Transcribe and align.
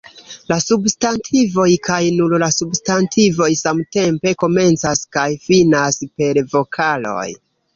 La 0.51 0.55
substantivoj, 0.61 1.65
kaj 1.87 1.99
nur 2.21 2.33
la 2.45 2.49
substantivoj, 2.55 3.49
samtempe 3.61 4.33
komencas 4.45 5.05
kaj 5.19 5.29
finas 5.45 6.05
per 6.19 6.45
vokaloj. 6.57 7.29